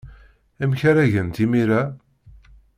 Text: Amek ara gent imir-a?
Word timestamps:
Amek 0.61 0.81
ara 0.89 1.11
gent 1.13 1.37
imir-a? 1.43 1.81